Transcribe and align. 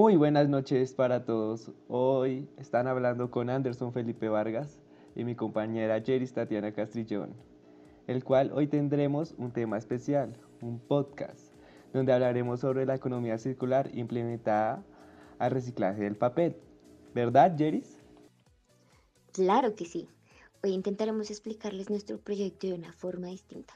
Muy 0.00 0.16
buenas 0.16 0.48
noches 0.48 0.94
para 0.94 1.26
todos. 1.26 1.72
Hoy 1.86 2.48
están 2.56 2.86
hablando 2.86 3.30
con 3.30 3.50
Anderson 3.50 3.92
Felipe 3.92 4.30
Vargas 4.30 4.80
y 5.14 5.24
mi 5.24 5.34
compañera 5.34 6.00
Jeris 6.00 6.32
Tatiana 6.32 6.72
Castrillón, 6.72 7.34
el 8.06 8.24
cual 8.24 8.50
hoy 8.54 8.66
tendremos 8.66 9.34
un 9.36 9.52
tema 9.52 9.76
especial, 9.76 10.32
un 10.62 10.78
podcast, 10.78 11.52
donde 11.92 12.14
hablaremos 12.14 12.60
sobre 12.60 12.86
la 12.86 12.94
economía 12.94 13.36
circular 13.36 13.90
implementada 13.92 14.82
al 15.38 15.50
reciclaje 15.50 16.00
del 16.04 16.16
papel. 16.16 16.56
¿Verdad, 17.14 17.54
Jeris? 17.58 17.98
Claro 19.34 19.74
que 19.74 19.84
sí. 19.84 20.08
Hoy 20.62 20.70
intentaremos 20.70 21.30
explicarles 21.30 21.90
nuestro 21.90 22.16
proyecto 22.16 22.68
de 22.68 22.72
una 22.72 22.94
forma 22.94 23.26
distinta. 23.26 23.74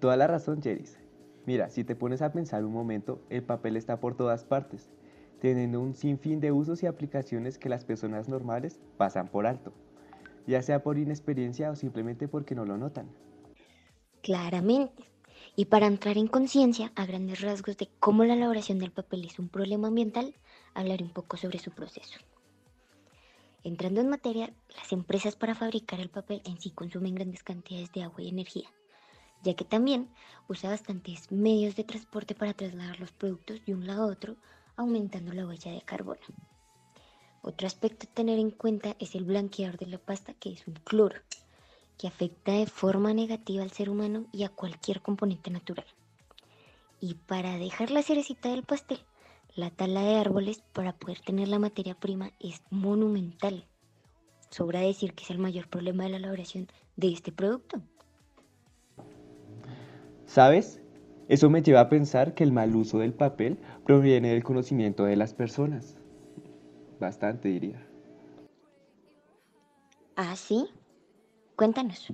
Toda 0.00 0.16
la 0.16 0.26
razón, 0.26 0.60
Jeris. 0.60 0.98
Mira, 1.46 1.70
si 1.70 1.84
te 1.84 1.94
pones 1.94 2.22
a 2.22 2.32
pensar 2.32 2.64
un 2.64 2.72
momento, 2.72 3.20
el 3.30 3.44
papel 3.44 3.76
está 3.76 4.00
por 4.00 4.16
todas 4.16 4.44
partes, 4.44 4.90
teniendo 5.40 5.80
un 5.80 5.94
sinfín 5.94 6.40
de 6.40 6.50
usos 6.50 6.82
y 6.82 6.86
aplicaciones 6.86 7.56
que 7.56 7.68
las 7.68 7.84
personas 7.84 8.28
normales 8.28 8.80
pasan 8.96 9.28
por 9.28 9.46
alto, 9.46 9.72
ya 10.48 10.60
sea 10.60 10.82
por 10.82 10.98
inexperiencia 10.98 11.70
o 11.70 11.76
simplemente 11.76 12.26
porque 12.26 12.56
no 12.56 12.64
lo 12.64 12.76
notan. 12.76 13.08
Claramente. 14.22 15.04
Y 15.54 15.66
para 15.66 15.86
entrar 15.86 16.18
en 16.18 16.26
conciencia 16.26 16.90
a 16.96 17.06
grandes 17.06 17.40
rasgos 17.40 17.76
de 17.76 17.88
cómo 18.00 18.24
la 18.24 18.34
elaboración 18.34 18.80
del 18.80 18.90
papel 18.90 19.24
es 19.24 19.38
un 19.38 19.48
problema 19.48 19.88
ambiental, 19.88 20.34
hablaré 20.74 21.04
un 21.04 21.12
poco 21.12 21.36
sobre 21.36 21.60
su 21.60 21.70
proceso. 21.70 22.18
Entrando 23.62 24.00
en 24.00 24.08
materia, 24.08 24.52
las 24.76 24.92
empresas 24.92 25.36
para 25.36 25.54
fabricar 25.54 26.00
el 26.00 26.10
papel 26.10 26.42
en 26.44 26.60
sí 26.60 26.70
consumen 26.70 27.14
grandes 27.14 27.42
cantidades 27.42 27.92
de 27.92 28.02
agua 28.02 28.22
y 28.22 28.28
energía, 28.28 28.68
ya 29.42 29.54
que 29.54 29.64
también 29.64 30.08
usa 30.48 30.70
bastantes 30.70 31.30
medios 31.30 31.76
de 31.76 31.84
transporte 31.84 32.34
para 32.34 32.54
trasladar 32.54 33.00
los 33.00 33.12
productos 33.12 33.64
de 33.64 33.74
un 33.74 33.86
lado 33.86 34.04
a 34.04 34.12
otro, 34.12 34.36
aumentando 34.76 35.32
la 35.32 35.46
huella 35.46 35.72
de 35.72 35.82
carbono. 35.82 36.20
Otro 37.42 37.66
aspecto 37.66 38.06
a 38.06 38.14
tener 38.14 38.38
en 38.38 38.50
cuenta 38.50 38.96
es 38.98 39.14
el 39.14 39.24
blanqueador 39.24 39.78
de 39.78 39.86
la 39.86 39.98
pasta, 39.98 40.34
que 40.34 40.50
es 40.52 40.66
un 40.66 40.74
cloro, 40.74 41.20
que 41.96 42.08
afecta 42.08 42.52
de 42.52 42.66
forma 42.66 43.14
negativa 43.14 43.62
al 43.62 43.70
ser 43.70 43.88
humano 43.88 44.26
y 44.32 44.42
a 44.42 44.48
cualquier 44.48 45.00
componente 45.00 45.50
natural. 45.50 45.86
Y 47.00 47.14
para 47.14 47.56
dejar 47.58 47.90
la 47.90 48.02
cerecita 48.02 48.48
del 48.48 48.64
pastel, 48.64 49.00
la 49.54 49.70
tala 49.70 50.02
de 50.02 50.16
árboles 50.16 50.62
para 50.72 50.92
poder 50.92 51.20
tener 51.20 51.48
la 51.48 51.58
materia 51.58 51.94
prima 51.94 52.32
es 52.40 52.62
monumental. 52.70 53.64
Sobra 54.50 54.80
decir 54.80 55.14
que 55.14 55.24
es 55.24 55.30
el 55.30 55.38
mayor 55.38 55.68
problema 55.68 56.04
de 56.04 56.10
la 56.10 56.16
elaboración 56.18 56.68
de 56.96 57.12
este 57.12 57.32
producto. 57.32 57.80
¿Sabes? 60.26 60.80
Eso 61.28 61.50
me 61.50 61.62
lleva 61.62 61.80
a 61.80 61.88
pensar 61.88 62.34
que 62.34 62.44
el 62.44 62.52
mal 62.52 62.74
uso 62.76 62.98
del 62.98 63.12
papel 63.12 63.58
proviene 63.84 64.30
del 64.30 64.44
conocimiento 64.44 65.04
de 65.04 65.16
las 65.16 65.34
personas. 65.34 65.96
Bastante, 67.00 67.48
diría. 67.48 67.84
¿Ah, 70.14 70.36
sí? 70.36 70.68
Cuéntanos. 71.56 72.12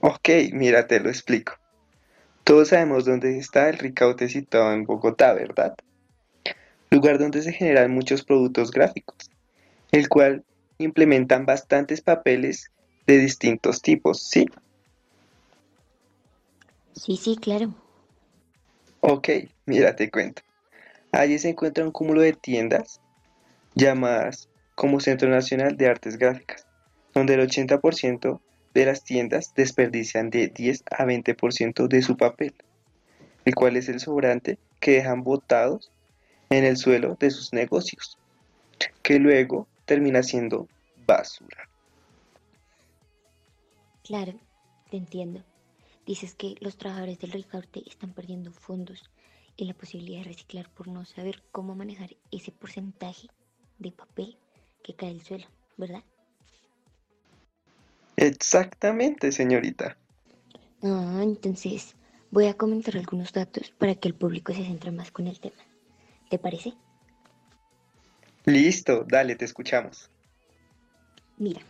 Ok, 0.00 0.28
mira, 0.52 0.86
te 0.86 1.00
lo 1.00 1.08
explico. 1.08 1.54
Todos 2.44 2.68
sabemos 2.68 3.04
dónde 3.04 3.38
está 3.38 3.68
el 3.68 3.78
Ricaute 3.78 4.28
citado 4.28 4.72
en 4.72 4.84
Bogotá, 4.84 5.32
¿verdad? 5.32 5.74
Lugar 6.90 7.18
donde 7.18 7.42
se 7.42 7.52
generan 7.52 7.90
muchos 7.90 8.22
productos 8.24 8.70
gráficos, 8.70 9.30
el 9.90 10.08
cual 10.08 10.44
implementan 10.78 11.46
bastantes 11.46 12.02
papeles 12.02 12.70
de 13.06 13.18
distintos 13.18 13.82
tipos, 13.82 14.22
¿sí? 14.22 14.46
Sí, 16.96 17.16
sí, 17.16 17.36
claro. 17.36 17.74
Ok, 19.00 19.28
mira, 19.66 19.94
te 19.94 20.10
cuento. 20.10 20.42
Allí 21.12 21.38
se 21.38 21.50
encuentra 21.50 21.84
un 21.84 21.92
cúmulo 21.92 22.22
de 22.22 22.32
tiendas 22.32 23.00
llamadas 23.74 24.48
como 24.74 25.00
Centro 25.00 25.28
Nacional 25.28 25.76
de 25.76 25.88
Artes 25.88 26.16
Gráficas, 26.16 26.66
donde 27.14 27.34
el 27.34 27.40
80% 27.40 28.40
de 28.74 28.86
las 28.86 29.04
tiendas 29.04 29.52
desperdician 29.54 30.30
de 30.30 30.48
10 30.48 30.82
a 30.90 31.04
20% 31.04 31.86
de 31.88 32.02
su 32.02 32.16
papel, 32.16 32.54
el 33.44 33.54
cual 33.54 33.76
es 33.76 33.88
el 33.88 34.00
sobrante 34.00 34.58
que 34.80 34.92
dejan 34.92 35.22
botados 35.22 35.90
en 36.50 36.64
el 36.64 36.76
suelo 36.76 37.16
de 37.20 37.30
sus 37.30 37.52
negocios, 37.52 38.18
que 39.02 39.18
luego 39.18 39.68
termina 39.84 40.22
siendo 40.22 40.68
basura. 41.06 41.68
Claro, 44.02 44.34
te 44.90 44.96
entiendo. 44.96 45.42
Dices 46.06 46.36
que 46.36 46.54
los 46.60 46.78
trabajadores 46.78 47.18
del 47.18 47.32
Ricaurte 47.32 47.82
están 47.86 48.12
perdiendo 48.12 48.52
fondos 48.52 49.10
y 49.56 49.64
la 49.64 49.74
posibilidad 49.74 50.18
de 50.18 50.28
reciclar 50.28 50.70
por 50.70 50.86
no 50.86 51.04
saber 51.04 51.42
cómo 51.50 51.74
manejar 51.74 52.16
ese 52.30 52.52
porcentaje 52.52 53.28
de 53.78 53.90
papel 53.90 54.38
que 54.84 54.94
cae 54.94 55.10
al 55.10 55.20
suelo, 55.20 55.46
¿verdad? 55.76 56.04
Exactamente, 58.16 59.32
señorita. 59.32 59.98
Ah, 60.82 61.20
entonces 61.22 61.96
voy 62.30 62.46
a 62.46 62.54
comentar 62.54 62.96
algunos 62.96 63.32
datos 63.32 63.70
para 63.76 63.96
que 63.96 64.08
el 64.08 64.14
público 64.14 64.52
se 64.52 64.64
centre 64.64 64.92
más 64.92 65.10
con 65.10 65.26
el 65.26 65.40
tema. 65.40 65.56
¿Te 66.30 66.38
parece? 66.38 66.74
Listo, 68.44 69.04
dale, 69.08 69.34
te 69.34 69.44
escuchamos. 69.44 70.08
Mira, 71.36 71.62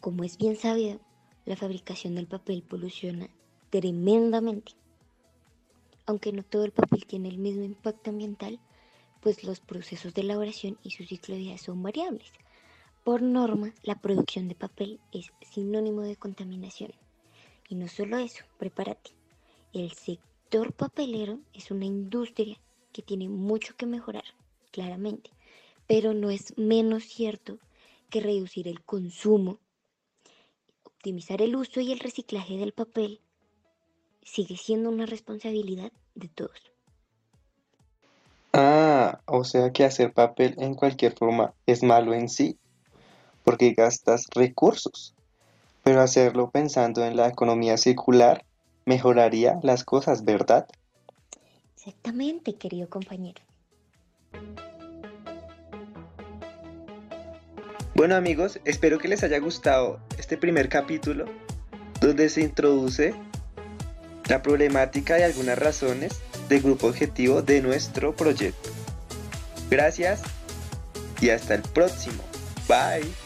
como 0.00 0.24
es 0.24 0.38
bien 0.38 0.56
sabido, 0.56 1.00
la 1.44 1.56
fabricación 1.56 2.14
del 2.14 2.26
papel 2.26 2.62
poluciona 2.62 3.28
tremendamente. 3.70 4.72
Aunque 6.06 6.32
no 6.32 6.42
todo 6.42 6.64
el 6.64 6.72
papel 6.72 7.06
tiene 7.06 7.28
el 7.28 7.38
mismo 7.38 7.64
impacto 7.64 8.10
ambiental, 8.10 8.60
pues 9.20 9.42
los 9.42 9.60
procesos 9.60 10.14
de 10.14 10.22
elaboración 10.22 10.78
y 10.82 10.90
su 10.90 11.04
ciclo 11.04 11.34
de 11.34 11.40
vida 11.40 11.58
son 11.58 11.82
variables. 11.82 12.30
Por 13.04 13.22
norma, 13.22 13.74
la 13.82 14.00
producción 14.00 14.48
de 14.48 14.54
papel 14.54 15.00
es 15.12 15.32
sinónimo 15.42 16.02
de 16.02 16.16
contaminación. 16.16 16.92
Y 17.68 17.74
no 17.74 17.88
solo 17.88 18.18
eso, 18.18 18.44
prepárate. 18.58 19.12
El 19.72 19.92
sector 19.92 20.72
papelero 20.72 21.40
es 21.52 21.70
una 21.70 21.84
industria 21.84 22.58
que 22.92 23.02
tiene 23.02 23.28
mucho 23.28 23.76
que 23.76 23.86
mejorar, 23.86 24.24
claramente, 24.70 25.30
pero 25.86 26.14
no 26.14 26.30
es 26.30 26.56
menos 26.56 27.04
cierto 27.04 27.58
que 28.08 28.20
reducir 28.20 28.68
el 28.68 28.82
consumo 28.82 29.58
optimizar 31.04 31.42
el 31.42 31.54
uso 31.54 31.80
y 31.80 31.92
el 31.92 32.00
reciclaje 32.00 32.56
del 32.56 32.72
papel 32.72 33.20
sigue 34.22 34.56
siendo 34.56 34.88
una 34.88 35.04
responsabilidad 35.04 35.92
de 36.14 36.28
todos. 36.28 36.72
Ah, 38.54 39.20
o 39.26 39.44
sea 39.44 39.70
que 39.70 39.84
hacer 39.84 40.14
papel 40.14 40.54
en 40.56 40.74
cualquier 40.74 41.12
forma 41.12 41.52
es 41.66 41.82
malo 41.82 42.14
en 42.14 42.30
sí, 42.30 42.56
porque 43.44 43.74
gastas 43.74 44.28
recursos, 44.34 45.14
pero 45.82 46.00
hacerlo 46.00 46.48
pensando 46.48 47.04
en 47.04 47.16
la 47.16 47.28
economía 47.28 47.76
circular 47.76 48.46
mejoraría 48.86 49.60
las 49.62 49.84
cosas, 49.84 50.24
¿verdad? 50.24 50.66
Exactamente, 51.76 52.54
querido 52.54 52.88
compañero. 52.88 53.42
Bueno 57.94 58.16
amigos, 58.16 58.58
espero 58.64 58.98
que 58.98 59.06
les 59.06 59.22
haya 59.22 59.38
gustado 59.38 60.00
este 60.24 60.38
primer 60.38 60.70
capítulo 60.70 61.26
donde 62.00 62.30
se 62.30 62.40
introduce 62.40 63.12
la 64.26 64.40
problemática 64.40 65.18
y 65.18 65.22
algunas 65.22 65.58
razones 65.58 66.18
del 66.48 66.62
grupo 66.62 66.86
objetivo 66.86 67.42
de 67.42 67.60
nuestro 67.60 68.16
proyecto. 68.16 68.70
Gracias 69.68 70.22
y 71.20 71.28
hasta 71.28 71.56
el 71.56 71.60
próximo. 71.60 72.24
Bye. 72.66 73.23